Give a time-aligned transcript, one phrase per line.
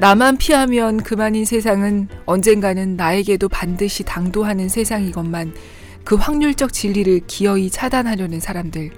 [0.00, 5.52] 나만 피하면 그만인 세상은 언젠가는 나에게도 반드시 당도하는 세상이건만
[6.04, 8.90] 그 확률적 진리를 기어이 차단하려는 사람들.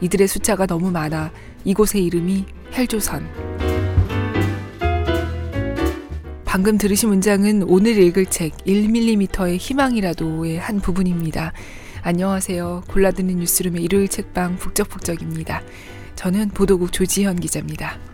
[0.00, 1.30] 이들의 숫자가 너무 많아
[1.64, 2.44] 이곳의 이름이
[2.74, 3.28] 헬조선.
[6.44, 11.52] 방금 들으신 문장은 오늘 읽을 책 1mm의 희망이라도의 한 부분입니다.
[12.02, 12.82] 안녕하세요.
[12.88, 15.62] 골라드는 뉴스룸의 일요일 책방 북적북적입니다.
[16.16, 18.11] 저는 보도국 조지현 기자입니다.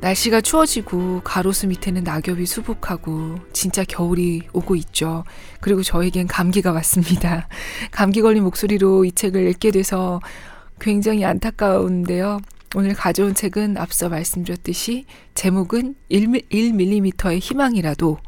[0.00, 5.24] 날씨가 추워지고 가로수 밑에는 낙엽이 수북하고 진짜 겨울이 오고 있죠.
[5.60, 7.48] 그리고 저에겐 감기가 왔습니다.
[7.90, 10.20] 감기 걸린 목소리로 이 책을 읽게 돼서
[10.80, 12.40] 굉장히 안타까운데요.
[12.74, 18.18] 오늘 가져온 책은 앞서 말씀드렸듯이 제목은 1mm의 희망이라도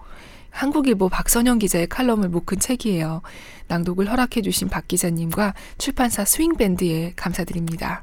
[0.50, 3.22] 한국일보 박선영 기자의 칼럼을 묶은 책이에요.
[3.68, 8.02] 낭독을 허락해 주신 박 기자님과 출판사 스윙밴드에 감사드립니다.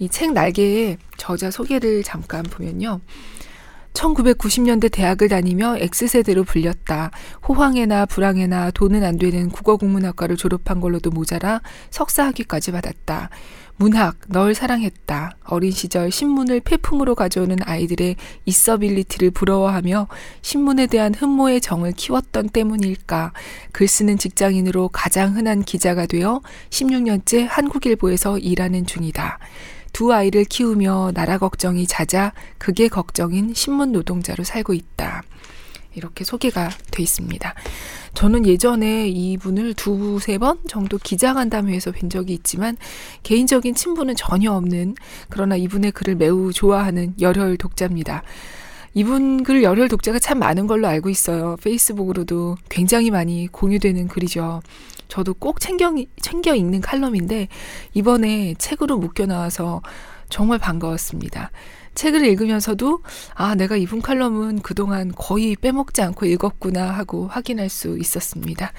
[0.00, 3.00] 이 책 날개의 저자 소개를 잠깐 보면요.
[3.92, 7.10] 1990년대 대학을 다니며 X세대로 불렸다.
[7.46, 13.30] 호황에나 불황에나 돈은 안 되는 국어국문학과를 졸업한 걸로도 모자라 석사 학위까지 받았다.
[13.76, 15.36] 문학, 널 사랑했다.
[15.44, 20.06] 어린 시절 신문을 폐품으로 가져오는 아이들의 있어빌리티를 부러워하며
[20.42, 23.32] 신문에 대한 흠모의 정을 키웠던 때문일까.
[23.72, 29.38] 글 쓰는 직장인으로 가장 흔한 기자가 되어 16년째 한국일보에서 일하는 중이다.
[29.92, 35.22] 두 아이를 키우며 나라 걱정이 잦아 그게 걱정인 신문 노동자로 살고 있다.
[35.94, 37.54] 이렇게 소개가 돼 있습니다.
[38.14, 42.76] 저는 예전에 이분을 두세 번 정도 기자간담회에서 뵌 적이 있지만
[43.22, 44.94] 개인적인 친분은 전혀 없는
[45.28, 48.22] 그러나 이분의 글을 매우 좋아하는 열혈 독자입니다.
[48.92, 51.56] 이분 글 열혈 독자가 참 많은 걸로 알고 있어요.
[51.62, 54.62] 페이스북으로도 굉장히 많이 공유되는 글이죠.
[55.08, 57.48] 저도 꼭 챙겨, 챙겨 읽는 칼럼인데
[57.94, 59.82] 이번에 책으로 묶여 나와서
[60.28, 61.50] 정말 반가웠습니다.
[61.94, 63.02] 책을 읽으면서도
[63.34, 68.72] 아, 내가 이분 칼럼은 그동안 거의 빼먹지 않고 읽었구나 하고 확인할 수 있었습니다.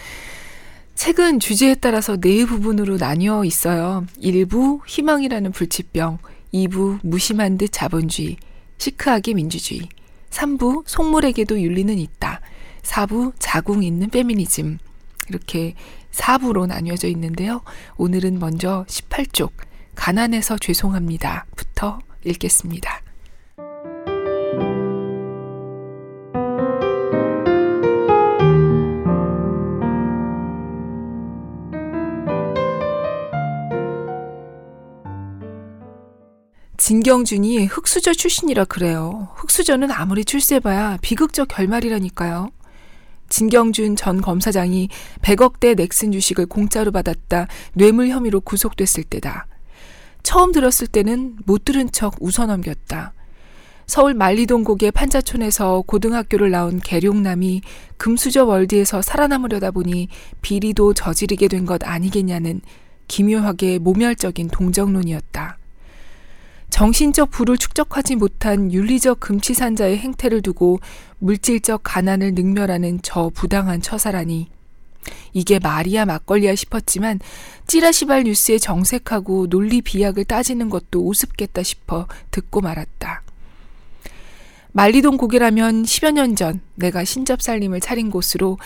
[0.96, 4.06] 책은 주제에 따라서 네 부분으로 나뉘어 있어요.
[4.22, 6.20] 1부 희망이라는 불치병,
[6.54, 8.38] 2부 무심한 듯 자본주의,
[8.78, 9.90] 시크하게 민주주의,
[10.32, 12.42] 3부 속물에게도 윤리는 있다,
[12.82, 14.80] 4부 자궁 있는 페미니즘,
[15.30, 15.76] 이렇게
[16.12, 17.62] 4부로 나뉘어져 있는데요.
[17.98, 19.52] 오늘은 먼저 18쪽,
[19.96, 21.46] 가난해서 죄송합니다.
[21.56, 23.01] 부터 읽겠습니다.
[36.82, 39.30] 진경준이 흑수저 출신이라 그래요.
[39.36, 42.50] 흑수저는 아무리 출세해봐야 비극적 결말이라니까요.
[43.30, 44.90] 진경준 전 검사장이
[45.22, 49.46] 100억대 넥슨 주식을 공짜로 받았다 뇌물 혐의로 구속됐을 때다.
[50.24, 53.14] 처음 들었을 때는 못 들은 척 웃어 넘겼다.
[53.86, 57.62] 서울 만리동 고개 판자촌에서 고등학교를 나온 계룡남이
[57.98, 60.08] 금수저 월드에서 살아남으려다 보니
[60.42, 62.62] 비리도 저지르게 된 것 아니겠냐는
[63.08, 65.61] 기묘하게 모멸적인 동정론이었다.
[66.72, 70.80] 정신적 부를 축적하지 못한 윤리적 금치산자의 행태를 두고
[71.20, 74.50] 물질적 가난을 능멸하는 저 부당한 처사라니.
[75.34, 77.20] 이게 말이야 막걸리야 싶었지만
[77.68, 83.22] 찌라시발 뉴스에 정색하고 논리 비약을 따지는 것도 우습겠다 싶어 듣고 말았다.
[84.74, 88.58] 말리동 고개라면 10여 년 전 내가 신접살림을 차린 곳으로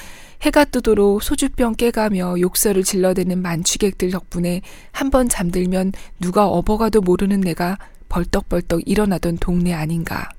[0.43, 4.61] 해가 뜨도록 소주병 깨가며 욕설을 질러대는 만취객들 덕분에
[4.91, 7.79] 한 번 잠들면 누가 업어가도 모르는 내가
[8.15, 10.29] 벌떡벌떡 일어나던 동네 아닌가.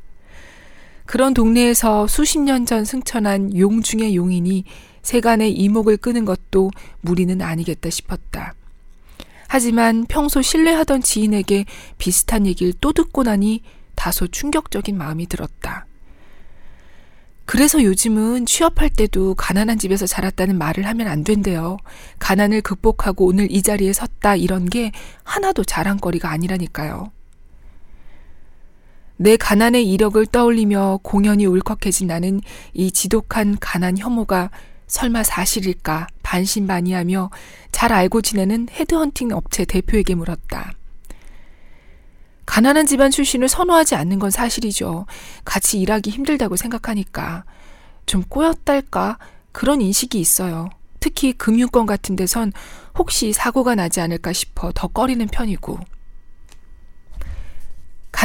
[1.04, 4.64] 그런 동네에서 수십 년 전 승천한 용 중의 용인이
[5.02, 6.70] 세간의 이목을 끄는 것도
[7.02, 8.54] 무리는 아니겠다 싶었다.
[9.46, 11.66] 하지만 평소 신뢰하던 지인에게
[11.98, 13.62] 비슷한 얘기를 또 듣고 나니
[13.94, 15.86] 다소 충격적인 마음이 들었다.
[17.44, 21.76] 그래서 요즘은 취업할 때도 가난한 집에서 자랐다는 말을 하면 안 된대요.
[22.18, 24.90] 가난을 극복하고 오늘 이 자리에 섰다 이런 게
[25.22, 27.12] 하나도 자랑거리가 아니라니까요.
[29.18, 32.40] 내 가난의 이력을 떠올리며 공연히 울컥해진 나는
[32.74, 34.50] 이 지독한 가난 혐오가
[34.86, 37.30] 설마 사실일까 반신반의하며
[37.72, 40.72] 잘 알고 지내는 헤드헌팅 업체 대표에게 물었다.
[42.44, 45.06] 가난한 집안 출신을 선호하지 않는 건 사실이죠.
[45.44, 47.44] 같이 일하기 힘들다고 생각하니까.
[48.06, 49.18] 좀 꼬였달까?
[49.50, 50.68] 그런 인식이 있어요.
[51.00, 52.52] 특히 금융권 같은 데선
[52.96, 55.78] 혹시 사고가 나지 않을까 싶어 더 꺼리는 편이고.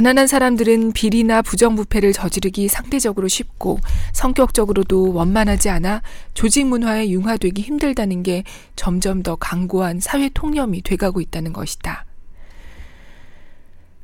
[0.01, 3.79] 가난한 사람들은 비리나 부정부패를 저지르기 상대적으로 쉽고
[4.13, 6.01] 성격적으로도 원만하지 않아
[6.33, 8.43] 조직 문화에 융화되기 힘들다는 게
[8.75, 12.05] 점점 더 강고한 사회 통념이 돼가고 있다는 것이다.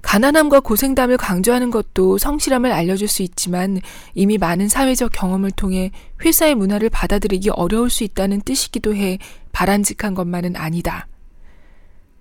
[0.03, 3.81] 가난함과 고생담을 강조하는 것도 성실함을 알려줄 수 있지만
[4.13, 5.89] 이미 많은 사회적 경험을 통해
[6.23, 9.17] 회사의 문화를 받아들이기 어려울 수 있다는 뜻이기도 해
[9.51, 11.07] 바람직한 것만은 아니다.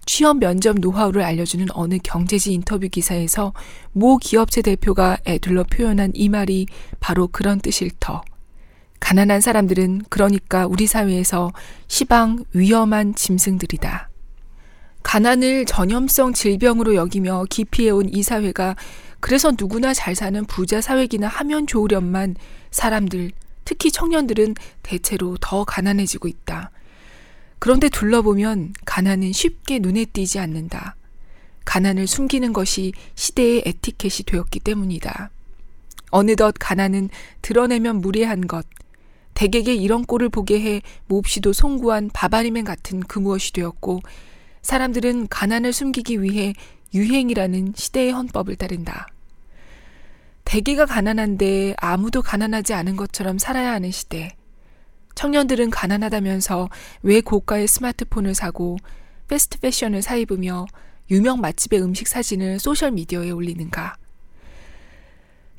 [0.07, 3.53] 취업 면접 노하우를 알려주는 어느 경제지 인터뷰 기사에서
[3.93, 6.67] 모 기업체 대표가 애들러 표현한 이 말이
[7.01, 8.23] 바로 그런 뜻일 터.
[9.01, 11.53] 가난한 사람들은 그러니까 우리 사회에서
[11.89, 14.09] 시방 위험한 짐승들이다.
[15.03, 18.77] 가난을 전염성 질병으로 여기며 기피해온 이 사회가
[19.21, 22.37] 그래서 누구나 잘 사는 부자 사회기나 하면 좋으련만
[22.71, 23.33] 사람들,
[23.65, 26.71] 특히 청년들은 대체로 더 가난해지고 있다.
[27.59, 30.97] 그런데 둘러보면 가난은 쉽게 눈에 띄지 않는다.
[31.65, 35.31] 가난을 숨기는 것이 시대의 에티켓이 되었기 때문이다.
[36.11, 37.09] 어느덧 가난은
[37.43, 38.67] 드러내면 무례한 것,
[39.35, 44.01] 대개게 이런 꼴을 보게 해 몹시도 송구한 바바리맨 같은 그 무엇이 되었고,
[44.63, 46.55] 사람들은 가난을 숨기기 위해
[46.95, 49.09] 유행이라는 시대의 헌법을 따른다.
[50.45, 54.37] 대개가 가난한데 아무도 가난하지 않은 것처럼 살아야 하는 시대.
[55.17, 56.69] 청년들은 가난하다면서
[57.03, 58.77] 왜 고가의 스마트폰을 사고
[59.27, 60.67] 패스트 패션을 사입으며
[61.11, 63.97] 유명 맛집의 음식 사진을 소셜미디어에 올리는가?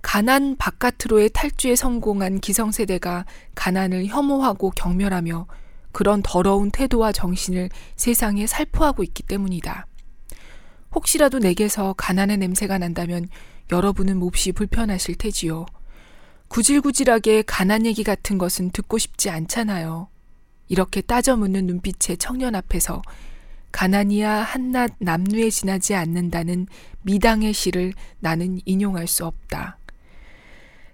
[0.02, 3.26] 가난 바깥으로의 탈주에 성공한 기성세대가
[3.56, 5.48] 가난을 혐오하고 경멸하며
[5.92, 9.88] 그런 더러운 태도와 정신을 세상에 살포하고 있기 때문이다.
[10.94, 13.28] 혹시라도 내게서 가난의 냄새가 난다면
[13.72, 15.66] 여러분은 몹시 불편하실 테지요.
[16.48, 20.08] 구질구질하게 가난 얘기 같은 것은 듣고 싶지 않잖아요.
[20.70, 23.02] 이렇게 따져 묻는 눈빛의 청년 앞에서
[23.72, 26.68] 가난이야 한낱 남루에 지나지 않는다는
[27.04, 29.78] 미당의 시를 나는 인용할 수 없다.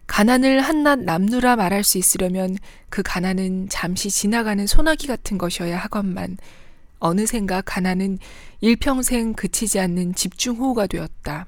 [0.07, 2.57] 가난을 한낱 남루라 말할 수 있으려면
[2.89, 6.37] 그 가난은 잠시 지나가는 소나기 같은 것이어야 하건만
[6.99, 8.17] 어느샌가 가난은
[8.61, 11.47] 일평생 그치지 않는 집중호우가 되었다.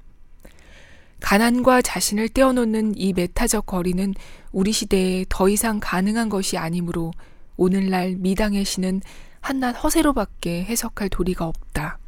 [1.22, 4.14] 가난과 자신을 떼어놓는 이 메타적 거리는
[4.52, 7.12] 우리 시대에 더 이상 가능한 것이 아니므로
[7.58, 9.02] 오늘날 미당의 시는
[9.42, 12.00] 한낱 허세로밖에 해석할 도리가 없다.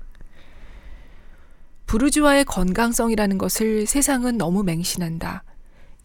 [1.86, 5.44] 부르주아의 건강성이라는 것을 세상은 너무 맹신한다.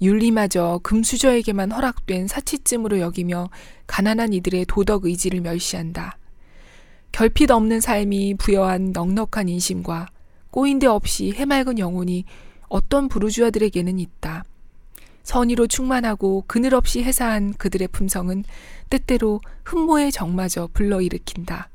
[0.00, 3.50] 윤리마저 금수저에게만 허락된 사치쯤으로 여기며
[3.86, 6.18] 가난한 이들의 도덕 의지를 멸시한다.
[7.12, 10.08] 결핍 없는 삶이 부여한 넉넉한 인심과
[10.50, 12.24] 꼬인 데 없이 해맑은 영혼이
[12.72, 14.44] 어떤 부르주아들에게는 있다.
[15.24, 18.44] 선의로 충만하고 그늘 없이 해사한 그들의 품성은
[18.88, 21.68] 때때로 흠모의 정마저 불러일으킨다.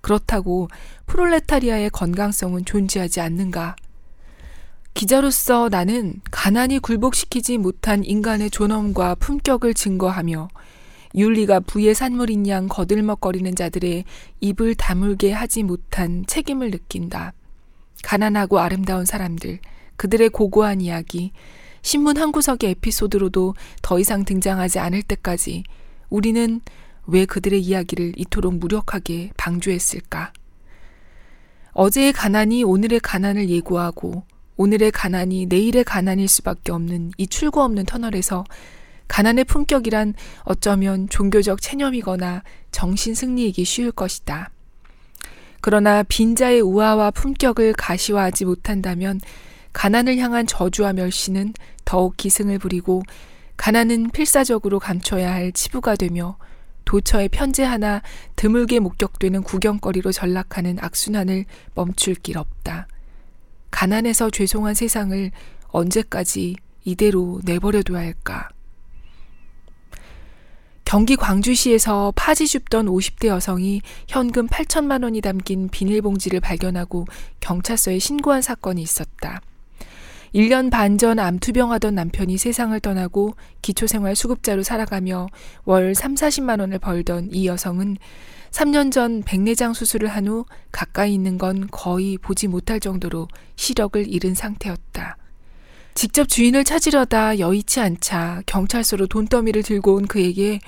[0.00, 0.68] 그렇다고
[1.04, 3.76] 프롤레타리아의 건강성은 존재하지 않는가?
[4.94, 10.48] 기자로서 나는 가난이 굴복시키지 못한 인간의 존엄과 품격을 증거하며
[11.14, 14.04] 윤리가 부의 산물인 양 거들먹거리는 자들의
[14.40, 17.34] 입을 다물게 하지 못한 책임을 느낀다.
[18.02, 19.60] 가난하고 아름다운 사람들,
[19.96, 21.32] 그들의 고고한 이야기,
[21.82, 25.64] 신문 한 구석의 에피소드로도 더 이상 등장하지 않을 때까지
[26.08, 26.60] 우리는
[27.06, 30.32] 왜 그들의 이야기를 이토록 무력하게 방조했을까?
[31.72, 34.24] 어제의 가난이 오늘의 가난을 예고하고
[34.56, 38.44] 오늘의 가난이 내일의 가난일 수밖에 없는 이 출구 없는 터널에서
[39.08, 42.42] 가난의 품격이란 어쩌면 종교적 체념이거나
[42.72, 44.50] 정신 승리이기 쉬울 것이다.
[45.60, 49.20] 그러나 빈자의 우아와 품격을 가시화하지 못한다면
[49.76, 51.52] 가난을 향한 저주와 멸시는
[51.84, 53.02] 더욱 기승을 부리고
[53.58, 56.38] 가난은 필사적으로 감춰야 할 치부가 되며
[56.86, 58.00] 도처의 편제 하나
[58.36, 62.88] 드물게 목격되는 구경거리로 전락하는 악순환을 멈출 길 없다.
[63.70, 65.30] 가난해서 죄송한 세상을
[65.68, 68.48] 언제까지 이대로 내버려둬야 할까?
[70.86, 77.04] 경기 광주시에서 파지 줍던 50대 여성이 현금 8천만 원이 담긴 비닐봉지를 발견하고
[77.40, 79.42] 경찰서에 신고한 사건이 있었다.
[80.34, 85.28] 1년 반 전 암투병하던 남편이 세상을 떠나고 기초생활 수급자로 살아가며
[85.64, 87.96] 월 3, 40만 원을 벌던 이 여성은
[88.50, 94.34] 3년 전 백내장 수술을 한 후 가까이 있는 건 거의 보지 못할 정도로 시력을 잃은
[94.34, 95.18] 상태였다.
[95.94, 100.60] 직접 주인을 찾으려다 여의치 않자 경찰서로 돈더미를 들고 온 그에게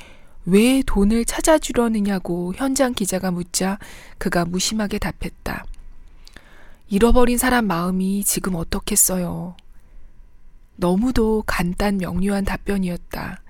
[0.45, 3.79] 왜 돈을 찾아주려느냐고 현장 기자가 묻자
[4.19, 5.65] 그가 무심하게 답했다.
[6.91, 9.57] 잃어버린 사람 마음이 지금 어떻겠어요.
[10.77, 13.43] 너무도 간단 명료한 답변이었다.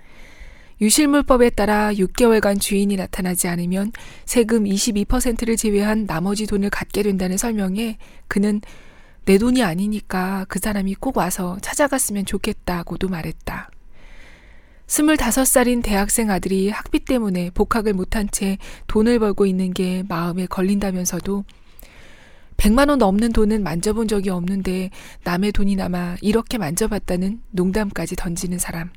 [0.81, 3.93] 유실물법에 따라 6개월간 주인이 나타나지 않으면
[4.25, 8.61] 세금 22%를 제외한 나머지 돈을 갖게 된다는 설명에 그는
[9.25, 13.71] 내 돈이 아니니까 그 사람이 꼭 와서 찾아갔으면 좋겠다고도 말했다.
[14.87, 21.45] 25살인 대학생 아들이 학비 때문에 복학을 못한 채 돈을 벌고 있는 게 마음에 걸린다면서도
[22.59, 24.91] 100만 원 넘는 돈은 만져본 적이 없는데
[25.25, 28.91] 남의 돈이 남아 이렇게 만져봤다는 농담까지 던지는 사람.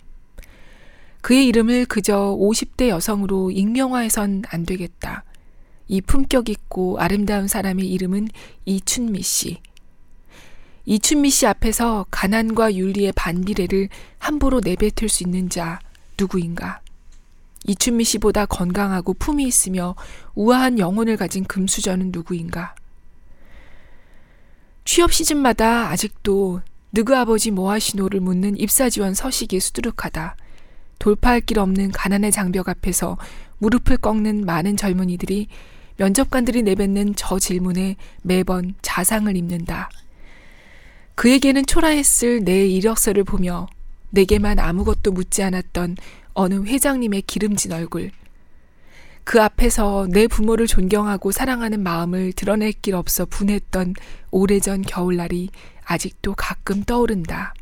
[1.22, 5.24] 그의 이름을 그저 50대 여성으로 익명화해선 안 되겠다.
[5.88, 8.30] 이 품격 있고 아름다운 사람의 이름은
[8.66, 9.62] 이춘미 씨.
[10.86, 15.80] 이춘미 씨 앞에서 가난과 윤리의 반비례를 함부로 내뱉을 수 있는 자
[16.20, 16.82] 누구인가?
[17.68, 19.94] 이춘미 씨보다 건강하고 품이 있으며
[20.34, 22.74] 우아한 영혼을 가진 금수저는 누구인가?
[24.94, 26.60] 취업 시즌마다 아직도
[26.92, 30.36] 느그 아버지 뭐하시노를 묻는 입사 지원 서식이 수두룩하다.
[31.00, 33.18] 돌파할 길 없는 가난의 장벽 앞에서
[33.60, 35.48] 무릎을 꺾는 많은 젊은이들이
[35.96, 39.90] 면접관들이 내뱉는 저 질문에 매번 자상을 입는다.
[41.16, 43.68] 그에게는 초라했을 내 이력서를 보며
[44.10, 45.96] 내게만 아무것도 묻지 않았던
[46.34, 48.12] 어느 회장님의 기름진 얼굴.
[49.24, 53.94] 그 앞에서 내 부모를 존경하고 사랑하는 마음을 드러낼 길 없어 분했던
[54.32, 55.50] 오래전 겨울날이
[55.86, 57.54] 아직도 가끔 떠오른다.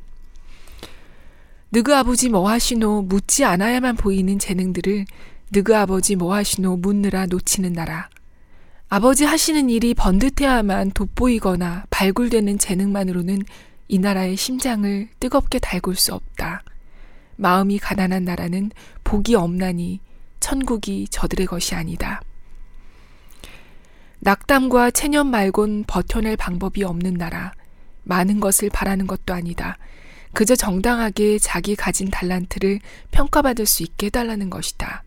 [1.71, 5.05] 느그 아버지 뭐 하시노 묻지 않아야만 보이는 재능들을
[5.51, 8.09] 느그 아버지 뭐 하시노 묻느라 놓치는 나라.
[8.87, 13.43] 아버지 하시는 일이 번듯해야만 돋보이거나 발굴되는 재능만으로는
[13.87, 16.63] 이 나라의 심장을 뜨겁게 달굴 수 없다.
[17.35, 18.71] 마음이 가난한 나라는
[19.03, 19.99] 복이 없나니
[20.39, 22.21] 천국이 저들의 것이 아니다.
[24.19, 27.53] 낙담과 체념 말곤 버텨낼 방법이 없는 나라.
[28.03, 29.77] 많은 것을 바라는 것도 아니다.
[30.33, 32.79] 그저 정당하게 자기 가진 달란트를
[33.11, 35.03] 평가받을 수 있게 해달라는 것이다.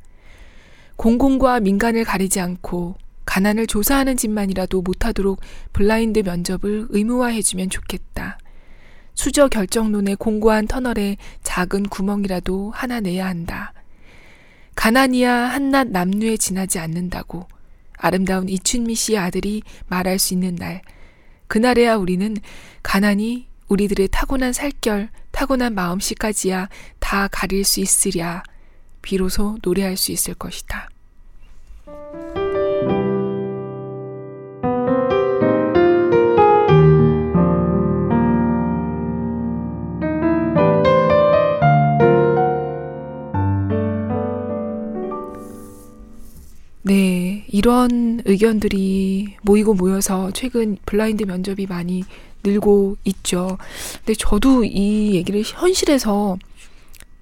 [0.96, 5.40] 공공과 민간을 가리지 않고 가난을 조사하는 짓만이라도 못하도록
[5.72, 8.38] 블라인드 면접을 의무화해주면 좋겠다.
[9.14, 13.72] 수저 결정론의 공고한 터널에 작은 구멍이라도 하나 내야 한다.
[14.82, 17.46] 가난이야 한낱 남루에 지나지 않는다고
[17.96, 20.82] 아름다운 이춘미 씨의 아들이 말할 수 있는 날,
[21.46, 22.36] 그날에야 우리는
[22.82, 28.42] 가난이 우리들의 타고난 살결, 타고난 마음씨까지야 다 가릴 수 있으랴
[29.02, 30.88] 비로소 노래할 수 있을 것이다.
[46.84, 52.02] 네, 이런 의견들이 모이고 모여서 최근 블라인드 면접이 많이
[52.42, 53.56] 늘고 있죠.
[53.98, 56.38] 근데 저도 이 얘기를 현실에서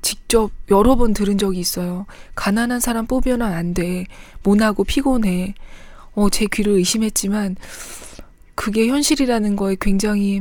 [0.01, 2.07] 직접 여러 번 들은 적이 있어요.
[2.35, 4.07] 가난한 사람 뽑으면 안 돼.
[4.43, 5.55] 모나고 피곤해.
[6.15, 7.57] 어, 제 귀를 의심했지만
[8.55, 10.41] 그게 현실이라는 거에 굉장히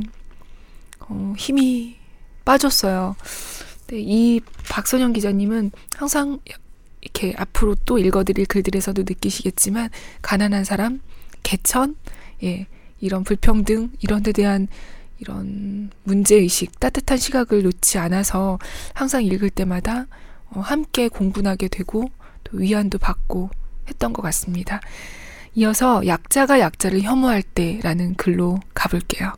[1.01, 1.97] 어, 힘이
[2.45, 3.17] 빠졌어요.
[3.87, 6.39] 네, 이 박선영 기자님은 항상
[7.01, 9.89] 이렇게 앞으로 또 읽어드릴 글들에서도 느끼시겠지만
[10.21, 10.99] 가난한 사람,
[11.43, 11.95] 개천,
[12.43, 12.67] 예,
[12.99, 14.67] 이런 불평등 이런 데 대한
[15.19, 18.57] 이런 문제의식, 따뜻한 시각을 놓지 않아서
[18.93, 20.07] 항상 읽을 때마다
[20.51, 22.09] 어, 함께 공분하게 되고
[22.43, 23.49] 또 위안도 받고
[23.87, 24.79] 했던 것 같습니다.
[25.55, 29.33] 이어서 약자가 약자를 혐오할 때라는 글로 가볼게요.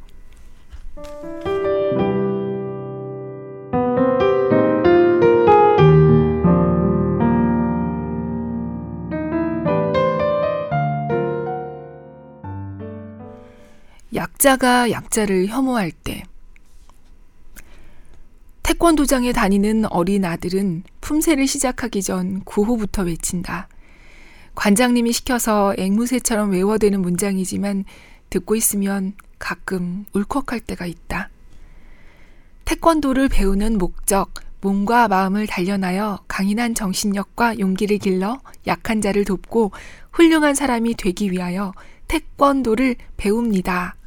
[14.41, 16.24] 약자가 약자를 혐오할 때
[18.63, 23.67] 태권도장에 다니는 어린 아들은 품새를 시작하기 전 구호부터 외친다.
[24.55, 27.86] 관장님이 시켜서 앵무새처럼 외워대는 문장이지만
[28.31, 31.29] 듣고 있으면 가끔 울컥할 때가 있다.
[32.65, 39.71] 태권도를 배우는 목적, 몸과 마음을 단련하여 강인한 정신력과 용기를 길러 약한 자를 돕고
[40.12, 41.74] 훌륭한 사람이 되기 위하여
[42.07, 43.98] 태권도를 배웁니다.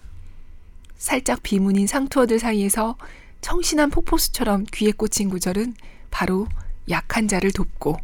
[0.96, 2.96] 살짝 비문인 상투어들 사이에서
[3.40, 5.74] 청신한 폭포수처럼 귀에 꽂힌 구절은
[6.10, 6.46] 바로
[6.88, 7.98] 약한 자를 돕고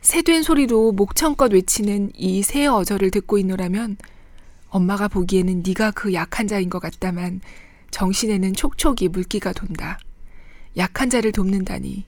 [0.00, 3.96] 새된 소리로 목청껏 외치는 이 새 어절을 듣고 있노라면
[4.68, 7.40] 엄마가 보기에는 네가 그 약한 자인 것 같다만
[7.90, 9.98] 정신에는 촉촉이 물기가 돈다.
[10.76, 12.04] 약한 자를 돕는다니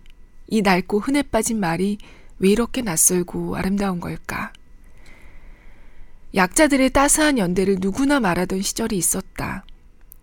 [0.48, 1.98] 이 낡고 흔해 빠진 말이
[2.38, 4.52] 왜 이렇게 낯설고 아름다운 걸까?
[6.34, 9.64] 약자들의 따스한 연대를 누구나 말하던 시절이 있었다.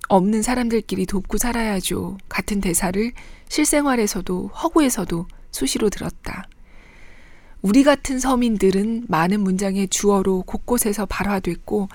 [0.09, 2.17] 없는 사람들끼리 돕고 살아야죠.
[2.29, 3.11] 같은 대사를
[3.49, 6.47] 실생활에서도 허구에서도 수시로 들었다.
[7.61, 11.87] 우리 같은 서민들은 많은 문장의 주어로 곳곳에서 발화됐고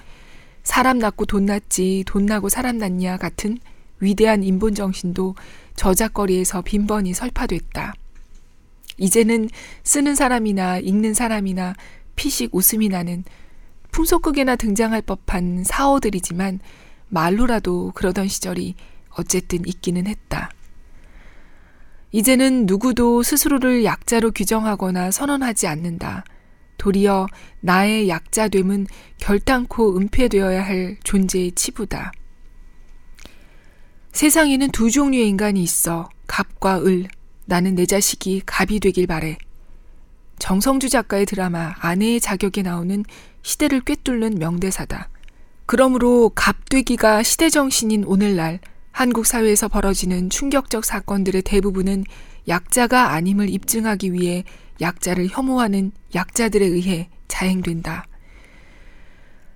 [0.63, 3.59] 사람 낳고 돈 낳지 돈 나고 사람 낳냐 같은
[4.01, 5.35] 위대한 인본 정신도
[5.77, 7.95] 저작거리에서 빈번히 설파됐다.
[8.97, 9.49] 이제는
[9.85, 11.75] 쓰는 사람이나 읽는 사람이나
[12.17, 13.25] 피식 웃음이 나는
[13.93, 16.61] 풍속극에나 등장할 법한 사어들이지만
[17.09, 18.75] 말로라도 그러던 시절이
[19.11, 20.51] 어쨌든 있기는 했다.
[22.13, 26.25] 이제는 누구도 스스로를 약자로 규정하거나 선언하지 않는다.
[26.79, 27.27] 도리어
[27.61, 28.87] 나의 약자됨은
[29.19, 32.13] 결단코 은폐되어야 할 존재의 치부다.
[34.13, 36.09] 세상에는 두 종류의 인간이 있어.
[36.27, 37.09] 갑과 을.
[37.45, 39.39] 나는 내 자식이 갑이 되길 바래.
[40.39, 43.05] 정성주 작가의 드라마 아내의 자격에 나오는
[43.43, 45.09] 시대를 꿰뚫는 명대사다.
[45.67, 52.05] 그러므로 갑되기가 시대 정신인 오늘날 한국 사회에서 벌어지는 충격적 사건들의 대부분은
[52.49, 54.45] 약자가 아님을 입증하기 위해
[54.81, 58.07] 약자를 혐오하는 약자들에 의해 자행된다.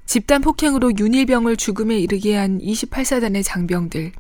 [0.05, 4.13] 집단 폭행으로 윤일병을 죽음에 이르게 한 28사단의 장병들,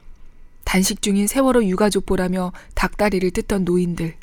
[0.64, 4.14] 단식 중인 세월호 유가족보라며 닭다리를 뜯던 노인들,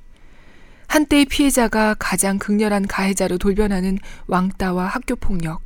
[0.90, 5.62] 한때의 피해자가 가장 극렬한 가해자로 돌변하는 왕따와 학교 폭력,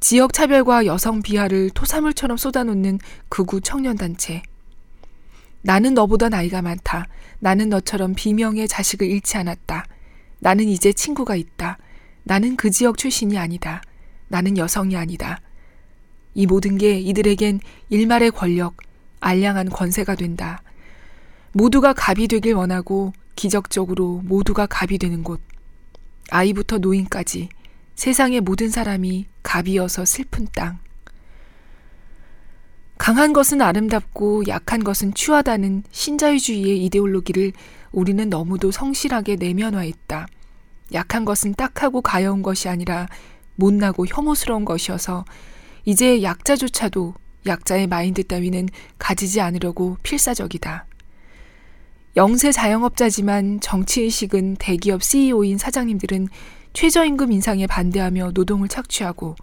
[0.00, 2.98] 지역 차별과 여성 비하를 토사물처럼 쏟아놓는
[3.28, 4.42] 극우 청년단체.
[5.62, 7.06] 나는 너보다 나이가 많다.
[7.38, 9.84] 나는 너처럼 비명의 자식을 잃지 않았다.
[10.40, 11.78] 나는 이제 친구가 있다.
[12.24, 13.80] 나는 그 지역 출신이 아니다.
[14.26, 15.40] 나는 여성이 아니다.
[16.34, 18.76] 이 모든 게 이들에겐 일말의 권력,
[19.20, 20.62] 알량한 권세가 된다.
[21.52, 25.40] 모두가 갑이 되길 원하고 기적적으로 모두가 갑이 되는 곳.
[26.28, 27.48] 아이부터 노인까지
[27.94, 30.78] 세상의 모든 사람이 갑이어서 슬픈 땅.
[32.98, 37.54] 강한 것은 아름답고 약한 것은 추하다는 신자유주의의 이데올로기를
[37.92, 40.28] 우리는 너무도 성실하게 내면화했다.
[40.92, 43.08] 약한 것은 딱하고 가여운 것이 아니라
[43.54, 45.24] 못나고 혐오스러운 것이어서
[45.86, 47.14] 이제 약자조차도
[47.46, 48.68] 약자의 마인드 따위는
[48.98, 50.89] 가지지 않으려고 필사적이다.
[52.16, 56.26] 영세 자영업자지만 정치의식은 대기업 CEO인 사장님들은
[56.72, 59.36] 최저임금 인상에 반대하며 노동을 착취하고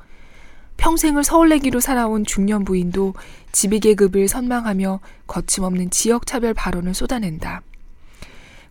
[0.76, 3.14] 평생을 서울내기로 살아온 중년 부인도
[3.54, 7.62] 지배계급을 선망하며 거침없는 지역차별 발언을 쏟아낸다.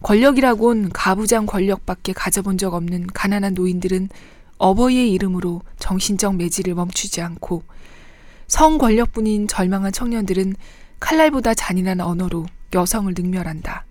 [0.02, 4.10] 권력이라곤 가부장 권력밖에 가져본 적 없는 가난한 노인들은
[4.58, 7.62] 어버이의 이름으로 정신적 매질을 멈추지 않고
[8.46, 10.54] 성 권력뿐인 절망한 청년들은
[11.00, 13.85] 칼날보다 잔인한 언어로 여성을 능멸한다.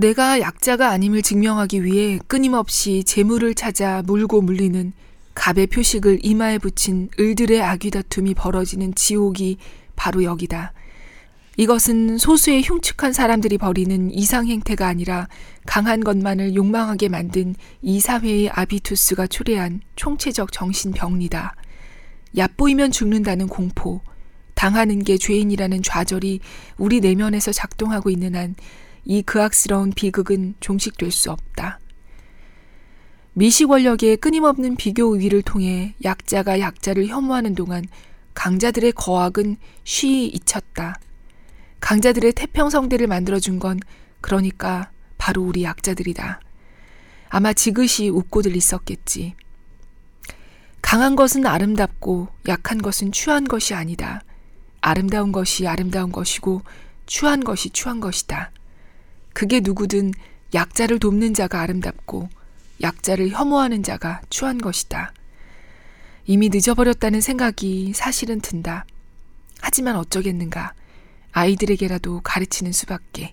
[0.00, 4.94] 내가 약자가 아님을 증명하기 위해 끊임없이 재물을 찾아 물고 물리는
[5.34, 9.58] 갑의 표식을 이마에 붙인 을들의 아귀 다툼이 벌어지는 지옥이
[9.96, 10.72] 바로 여기다.
[11.58, 15.28] 이것은 소수의 흉측한 사람들이 벌이는 이상 행태가 아니라
[15.66, 21.56] 강한 것만을 욕망하게 만든 이 사회의 아비투스가 초래한 총체적 정신병리다.
[22.38, 24.00] 얕보이면 죽는다는 공포,
[24.54, 26.40] 당하는 게 죄인이라는 좌절이
[26.78, 28.54] 우리 내면에서 작동하고 있는 한
[29.04, 31.78] 이 그악스러운 비극은 종식될 수 없다.
[33.32, 37.84] 미시 권력의 끊임없는 비교 우위를 통해 약자가 약자를 혐오하는 동안
[38.34, 41.00] 강자들의 거악은 쉬이 잊혔다.
[41.80, 43.80] 강자들의 태평성대를 만들어준 건
[44.20, 46.40] 그러니까 바로 우리 약자들이다.
[47.28, 49.34] 아마 지그시 웃고들 있었겠지.
[50.82, 54.22] 강한 것은 아름답고 약한 것은 추한 것이 아니다.
[54.80, 56.62] 아름다운 것이 아름다운 것이고
[57.06, 58.50] 추한 것이 추한 것이다.
[59.40, 60.12] 그게 누구든
[60.52, 62.28] 약자를 돕는 자가 아름답고
[62.82, 65.14] 약자를 혐오하는 자가 추한 것이다.
[66.26, 68.84] 이미 늦어버렸다는 생각이 사실은 든다.
[69.62, 70.74] 하지만 어쩌겠는가.
[71.32, 73.32] 아이들에게라도 가르치는 수밖에.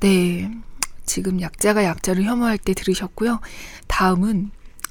[0.00, 0.35] 네.
[1.16, 3.40] 지금 약자가 약자를 혐오할 때 들으셨고요.
[3.86, 4.50] 다음은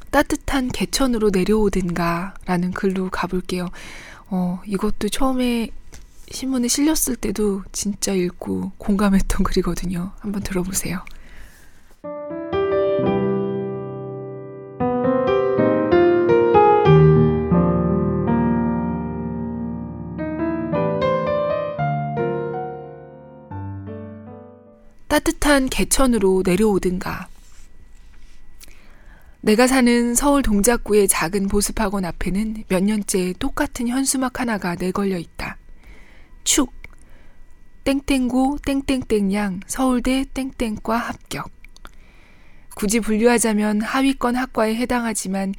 [0.09, 3.67] 따뜻한 개천으로 내려오든가 라는 글로 가볼게요.
[4.31, 5.69] 어, 이것도 처음에
[6.31, 10.13] 신문에 실렸을 때도 진짜 읽고 공감했던 글이거든요.
[10.19, 11.05] 한번 들어보세요.
[25.55, 27.29] 따뜻한 개천으로 내려오든가.
[29.39, 35.57] 내가 사는 서울 동작구의 작은 보습학원 앞에는 몇 년째 똑같은 현수막 하나가 내걸려 있다.
[36.43, 36.73] 축.
[37.85, 41.49] 땡땡고 땡땡땡양 서울대 땡땡과 합격.
[42.75, 45.53] 굳이 분류하자면 하위권 학과에 해당하지만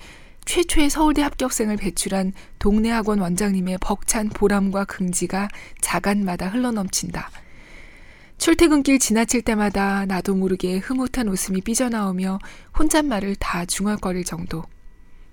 [0.45, 5.49] 최초의 서울대 합격생을 배출한 동네 학원 원장님의 벅찬 보람과 긍지가
[5.81, 7.31] 자간마다 흘러넘친다.
[8.39, 12.39] 출퇴근길 지나칠 때마다 나도 모르게 흐뭇한 웃음이 삐져나오며
[12.79, 14.65] 혼잣말을 다 중얼거릴 정도.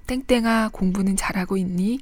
[0.07, 1.99] 땡땡아 공부는 잘하고 있니?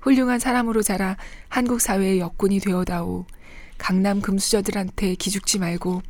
[0.00, 1.16] 훌륭한 사람으로 자라
[1.48, 3.26] 한국 사회의 여군이 되어다오.
[3.78, 6.02] 강남 금수저들한테 기죽지 말고.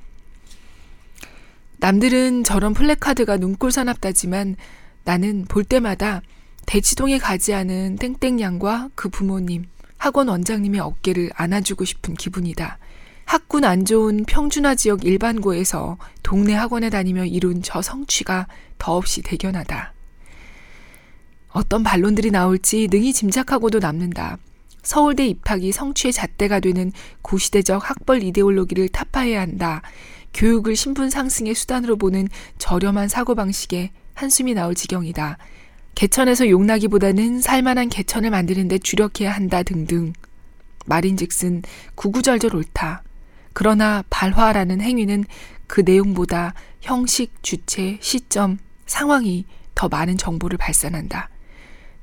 [1.79, 4.57] 남들은 저런 플래카드가 눈꼴 사납다지만
[5.05, 6.23] 나는 볼 때마다
[6.67, 9.67] 대치동에 가지 않은 땡땡양과 그 부모님,
[9.99, 12.79] 학원 원장님의 어깨를 안아주고 싶은 기분이다.
[13.25, 18.47] 학군 안 좋은 평준화 지역 일반고에서 동네 학원에 다니며 이룬 저 성취가
[18.79, 19.93] 더없이 대견하다.
[21.49, 24.39] 어떤 반론들이 나올지 능히 짐작하고도 남는다.
[24.83, 29.83] 서울대 입학이 성취의 잣대가 되는 구시대적 학벌 이데올로기를 타파해야 한다.
[30.35, 35.39] 교육을 신분 상승의 수단으로 보는 저렴한 사고방식에 한숨이 나올 지경이다.
[35.95, 40.13] 개천에서 용나기보다는 살만한 개천을 만드는 데 주력해야 한다 등등.
[40.87, 41.63] 말인즉슨
[41.95, 43.05] 구구절절 옳다.
[43.55, 45.25] 그러나 발화라는 행위는
[45.67, 51.31] 그 내용보다 형식, 주체, 시점, 상황이 더 많은 정보를 발산한다.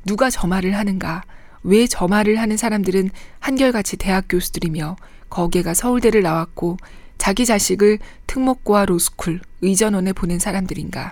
[0.05, 1.23] 누가 저 말을 하는가?
[1.63, 4.95] 왜 저 말을 하는 사람들은 한결같이 대학 교수들이며
[5.29, 6.77] 거기가 서울대를 나왔고
[7.19, 11.11] 자기 자식을 특목고와 로스쿨, 의전원에 보낸 사람들인가?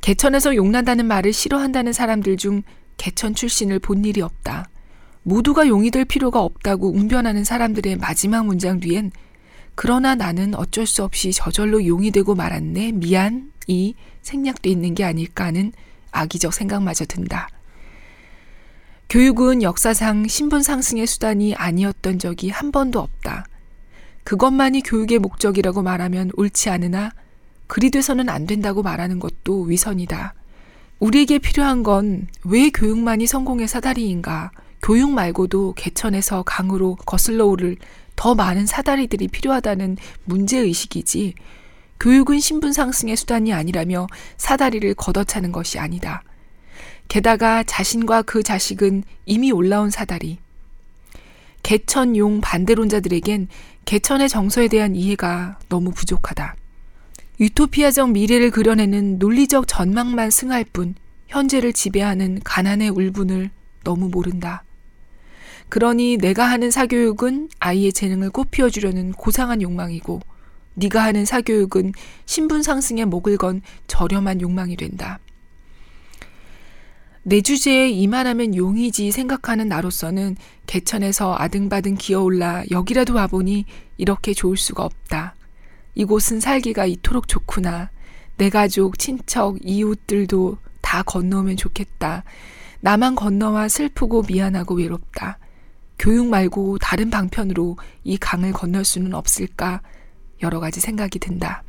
[0.00, 2.62] 개천에서 용난다는 말을 싫어한다는 사람들 중
[2.96, 4.68] 개천 출신을 본 일이 없다.
[5.22, 9.12] 모두가 용이 될 필요가 없다고 웅변하는 사람들의 마지막 문장 뒤엔
[9.74, 12.92] 그러나 나는 어쩔 수 없이 저절로 용이 되고 말았네.
[12.92, 13.50] 미안.
[13.66, 15.72] 이 생략돼 있는 게 아닐까 하는
[16.10, 17.48] 악의적 생각마저 든다.
[19.08, 23.46] 교육은 역사상 신분 상승의 수단이 아니었던 적이 한 번도 없다.
[24.24, 27.12] 그것만이 교육의 목적이라고 말하면 옳지 않으나
[27.66, 30.34] 그리 돼서는 안 된다고 말하는 것도 위선이다.
[30.98, 34.50] 우리에게 필요한 건 왜 교육만이 성공의 사다리인가?
[34.82, 37.76] 교육 말고도 개천에서 강으로 거슬러 오를
[38.16, 41.34] 더 많은 사다리들이 필요하다는 문제의식이지
[42.00, 44.06] 교육은 신분 상승의 수단이 아니라며
[44.38, 46.22] 사다리를 걷어차는 것이 아니다.
[47.08, 50.38] 게다가 자신과 그 자식은 이미 올라온 사다리.
[51.62, 53.48] 개천용 반대론자들에겐
[53.84, 56.56] 개천의 정서에 대한 이해가 너무 부족하다.
[57.38, 60.94] 유토피아적 미래를 그려내는 논리적 전망만 승할 뿐
[61.28, 63.50] 현재를 지배하는 가난의 울분을
[63.84, 64.62] 너무 모른다.
[65.70, 70.20] 그러니 내가 하는 사교육은 아이의 재능을 꽃피워주려는 고상한 욕망이고
[70.74, 71.92] 네가 하는 사교육은
[72.26, 75.20] 신분 상승에 목을 건 저렴한 욕망이 된다.
[77.22, 85.36] 내 주제에 이만하면 용이지 생각하는 나로서는 개천에서 아등바등 기어올라 여기라도 와보니 이렇게 좋을 수가 없다.
[85.94, 87.90] 이곳은 살기가 이토록 좋구나.
[88.38, 92.24] 내 가족, 친척, 이웃들도 다 건너오면 좋겠다.
[92.80, 95.38] 나만 건너와 슬프고 미안하고 외롭다.
[96.00, 99.82] 교육 말고 다른 방편으로 이 강을 건널 수는 없을까
[100.42, 101.62] 여러 가지 생각이 든다.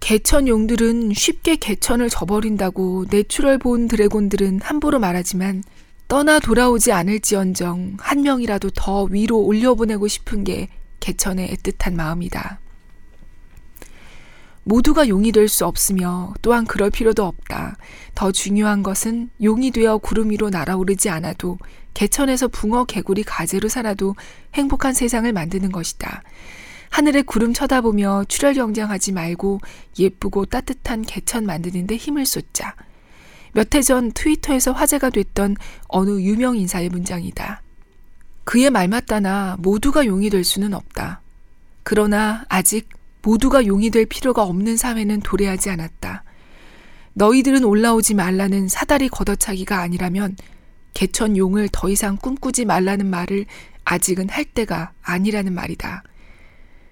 [0.00, 5.62] 개천용들은 쉽게 개천을 저버린다고 natural born dragon들은 함부로 말하지만
[6.08, 10.68] 떠나 돌아오지 않을지언정 한 명이라도 더 위로 올려보내고 싶은 게
[10.98, 12.61] 개천의 애틋한 마음이다.
[14.64, 17.76] 모두가 용이 될 수 없으며 또한 그럴 필요도 없다.
[18.14, 21.58] 더 중요한 것은 용이 되어 구름 위로 날아오르지 않아도
[21.94, 24.14] 개천에서 붕어 개구리 가재로 살아도
[24.54, 26.22] 행복한 세상을 만드는 것이다.
[26.90, 29.60] 하늘에 구름 쳐다보며 출혈 경쟁하지 말고
[29.98, 32.74] 예쁘고 따뜻한 개천 만드는데 힘을 쏟자.
[33.54, 35.56] 몇 해 전 트위터에서 화제가 됐던
[35.88, 37.62] 어느 유명 인사의 문장이다.
[38.44, 41.20] 그의 말 맞다나 모두가 용이 될 수는 없다.
[41.82, 42.88] 그러나 아직
[43.22, 46.24] 모두가 용이 될 필요가 없는 사회는 도래하지 않았다.
[47.14, 50.36] 너희들은 올라오지 말라는 사다리 걷어차기가 아니라면
[50.94, 53.46] 개천 용을 더 이상 꿈꾸지 말라는 말을
[53.84, 56.02] 아직은 할 때가 아니라는 말이다.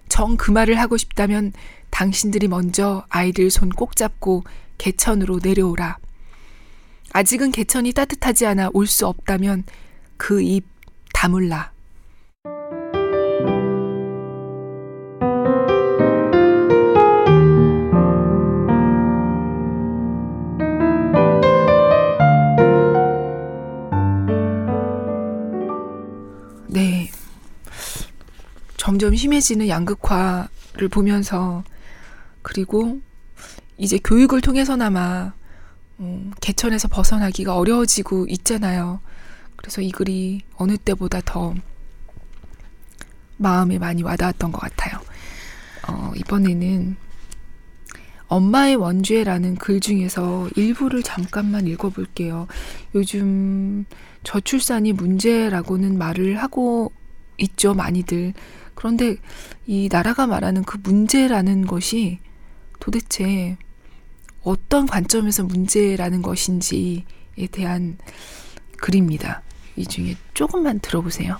[0.08, 1.52] 정 그 말을 하고 싶다면
[1.90, 4.44] 당신들이 먼저 아이들 손 꼭 잡고
[4.78, 5.98] 개천으로 내려오라.
[7.12, 9.64] 아직은 개천이 따뜻하지 않아 올 수 없다면
[10.16, 10.64] 그 입
[11.12, 11.72] 다물라.
[29.00, 31.64] 점점 심해지는 양극화를 보면서
[32.42, 33.00] 그리고
[33.78, 35.32] 이제 교육을 통해서나마
[36.00, 39.00] 음, 개천에서 벗어나기가 어려워지고 있잖아요.
[39.56, 41.54] 그래서 이 글이 어느 때보다 더
[43.38, 45.00] 마음에 많이 와닿았던 것 같아요.
[45.88, 46.94] 어, 이번에는
[48.26, 52.48] 엄마의 원죄라는 글 중에서 일부를 잠깐만 읽어볼게요.
[52.94, 53.86] 요즘
[54.24, 56.92] 저출산이 문제라고는 말을 하고
[57.40, 58.32] 있죠, 많이들.
[58.74, 59.16] 그런데
[59.66, 62.18] 이 나라가 말하는 그 문제라는 것이
[62.78, 63.56] 도대체
[64.42, 67.04] 어떤 관점에서 문제라는 것인지에
[67.52, 67.98] 대한
[68.78, 69.42] 글입니다.
[69.76, 71.36] 이 중에 조금만 들어보세요.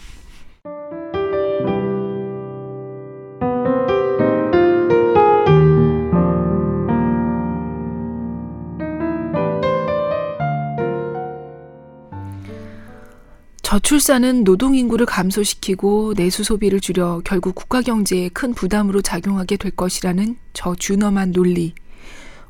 [13.70, 20.36] 저출산은 노동 인구를 감소시키고 내수 소비를 줄여 결국 국가 경제에 큰 부담으로 작용하게 될 것이라는
[20.52, 21.74] 저 준엄한 논리.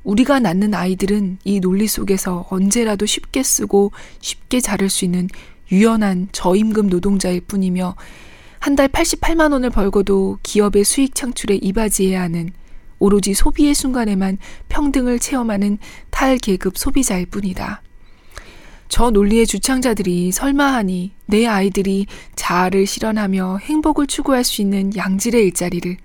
[0.02, 5.28] 우리가 낳는 아이들은 이 논리 속에서 언제라도 쉽게 쓰고 쉽게 자를 수 있는
[5.70, 7.96] 유연한 저임금 노동자일 뿐이며
[8.58, 12.48] 한 달 88만 원을 벌고도 기업의 수익 창출에 이바지해야 하는
[12.98, 14.38] 오로지 소비의 순간에만
[14.70, 15.76] 평등을 체험하는
[16.08, 17.82] 탈계급 소비자일 뿐이다.
[18.90, 25.96] 저 논리의 주창자들이 설마하니 내 아이들이 자아를 실현하며 행복을 추구할 수 있는 양질의 일자리를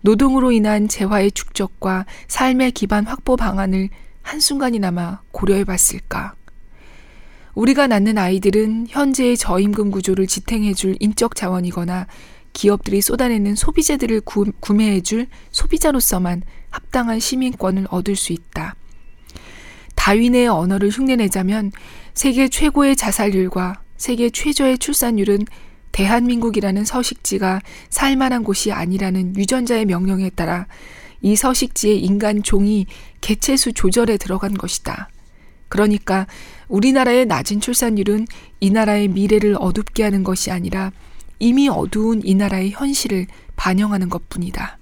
[0.00, 3.90] 노동으로 인한 재화의 축적과 삶의 기반 확보 방안을
[4.22, 6.34] 한순간이나마 고려해 봤을까?
[7.54, 12.08] 우리가 낳는 아이들은 현재의 저임금 구조를 지탱해 줄 인적 자원이거나
[12.52, 18.74] 기업들이 쏟아내는 소비재들을 구, 구매해 줄 소비자로서만 합당한 시민권을 얻을 수 있다.
[19.94, 21.72] 다윈의 언어를 흉내내자면
[22.16, 25.44] 세계 최고의 자살률과 세계 최저의 출산율은
[25.92, 30.66] 대한민국이라는 서식지가 살만한 곳이 아니라는 유전자의 명령에 따라
[31.20, 32.86] 이 서식지의 인간 종이
[33.20, 35.10] 개체수 조절에 들어간 것이다.
[35.68, 36.26] 그러니까
[36.68, 38.26] 우리나라의 낮은 출산율은
[38.60, 40.92] 이 나라의 미래를 어둡게 하는 것이 아니라
[41.38, 43.26] 이미 어두운 이 나라의 현실을
[43.56, 44.75] 반영하는 것 뿐이다.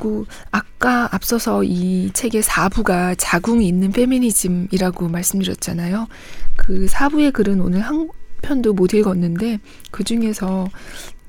[0.00, 6.08] 그리고 아까 앞서서 이 책의 4부가 자궁이 있는 페미니즘이라고 말씀드렸잖아요.
[6.56, 8.08] 그 4부의 글은 오늘 한
[8.40, 9.58] 편도 못 읽었는데
[9.90, 10.68] 그 중에서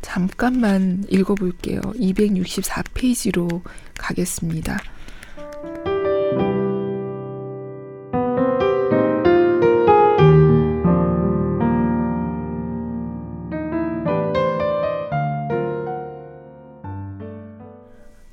[0.01, 1.81] 잠깐만 읽어볼게요.
[1.81, 3.61] 264페이지로
[3.97, 4.79] 가겠습니다.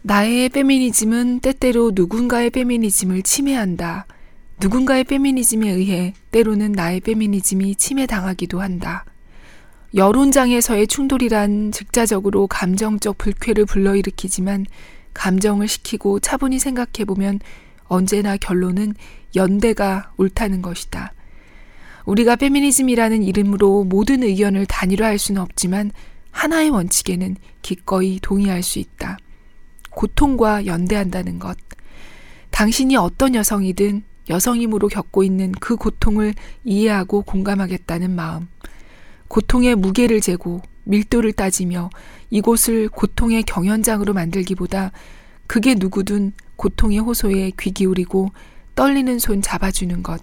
[0.08, 4.06] 나의 페미니즘은 때때로 누군가의 페미니즘을 침해한다.
[4.58, 9.04] 누군가의 페미니즘에 의해 때로는 나의 페미니즘이 침해당하기도 한다.
[9.94, 14.64] 여론장에서의 충돌이란 직자적으로 감정적 불쾌를 불러일으키지만
[15.12, 17.40] 감정을 식히고 차분히 생각해보면
[17.84, 18.94] 언제나 결론은
[19.36, 21.12] 연대가 옳다는 것이다.
[22.06, 25.90] 우리가 페미니즘이라는 이름으로 모든 의견을 단일화할 수는 없지만
[26.30, 29.18] 하나의 원칙에는 기꺼이 동의할 수 있다.
[29.90, 31.56] 고통과 연대한다는 것.
[32.50, 38.48] 당신이 어떤 여성이든 여성임으로 겪고 있는 그 고통을 이해하고 공감하겠다는 마음.
[39.28, 41.90] 고통의 무게를 재고 밀도를 따지며
[42.30, 44.92] 이곳을 고통의 경연장으로 만들기보다
[45.46, 48.30] 그게 누구든 고통의 호소에 귀 기울이고
[48.74, 50.20] 떨리는 손 잡아주는 것.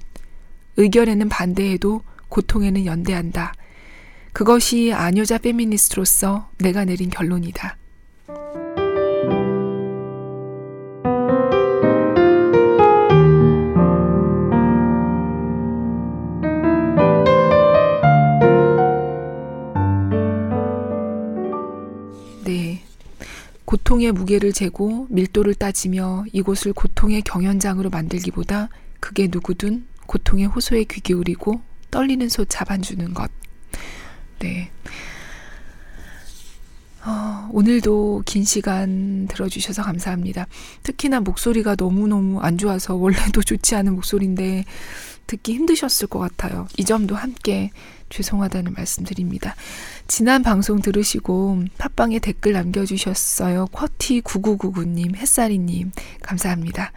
[0.78, 3.54] 의견에는 반대해도 고통에는 연대한다.
[4.34, 7.78] 그것이 아녀자 페미니스트로서 내가 내린 결론이다.
[23.66, 31.62] 고통의 무게를 재고 밀도를 따지며 이곳을 고통의 경연장으로 만들기보다 그게 누구든 고통의 호소에 귀 기울이고
[31.92, 33.32] 떨리는 소 잡아주는 것.
[34.40, 34.72] 네.
[37.06, 40.48] 어, 오늘도 긴 시간 들어주셔서 감사합니다.
[40.82, 44.66] 특히나 목소리가 너무너무 안 좋아서 원래도 좋지 않은 목소리인데
[45.28, 46.68] 듣기 힘드셨을 것 같아요.
[46.78, 47.72] 이 점도 함께
[48.10, 49.56] 죄송하다는 말씀드립니다.
[50.08, 53.68] 지난 방송 들으시고 팟빵에 댓글 남겨주셨어요.
[53.68, 56.92] 쿼티9999님, 햇살이님, 감사합니다.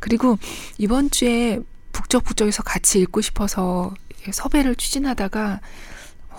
[0.00, 0.38] 그리고
[0.78, 1.60] 이번 주에
[1.92, 3.92] 북적북적에서 같이 읽고 싶어서
[4.30, 5.60] 섭외를 추진하다가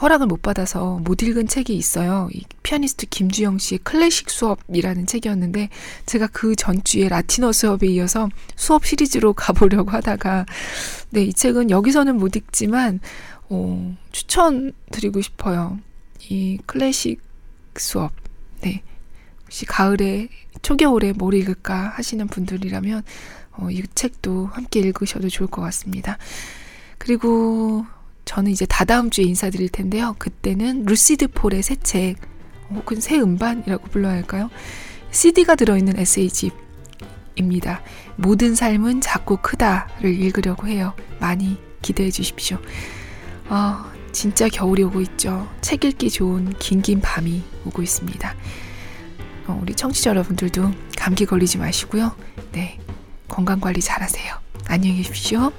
[0.01, 2.29] 허락을 못 받아서 못 읽은 책이 있어요.
[2.33, 5.69] 이 피아니스트 김주영 씨의 클래식 수업이라는 책이었는데
[6.05, 10.45] 제가 그 전주에 라틴어 수업에 이어서 수업 시리즈로 가보려고 하다가
[11.11, 12.99] 네, 이 책은 여기서는 못 읽지만
[13.49, 15.79] 어, 추천드리고 싶어요.
[16.29, 17.21] 이 클래식
[17.77, 18.11] 수업.
[18.61, 18.81] 네.
[19.43, 20.29] 혹시 가을에,
[20.61, 23.03] 초겨울에 뭘 읽을까 하시는 분들이라면,
[23.51, 26.17] 어, 이 책도 함께 읽으셔도 좋을 것 같습니다.
[26.97, 27.85] 그리고
[28.25, 30.15] 저는 이제 다다음 주에 인사드릴 텐데요.
[30.17, 32.15] 그때는 루시드 폴의 새 책,
[32.71, 34.49] 혹은 새 음반이라고 불러야 할까요?
[35.11, 36.53] CD가 들어있는 에세이집,
[37.35, 37.81] 입니다.
[38.15, 40.93] 모든 삶은 작고 크다를 읽으려고 해요.
[41.19, 42.57] 많이 기대해 주십시오.
[43.49, 45.49] 아, 진짜 겨울이 오고 있죠.
[45.61, 48.35] 책 읽기 좋은 긴긴 밤이 오고 있습니다.
[49.47, 52.15] 어, 우리 청취자 여러분들도 감기 걸리지 마시고요.
[52.51, 52.79] 네.
[53.27, 54.35] 건강 관리 잘 하세요.
[54.67, 55.51] 안녕히 계십시오.